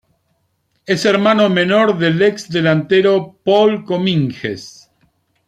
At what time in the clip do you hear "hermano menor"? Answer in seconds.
1.05-1.95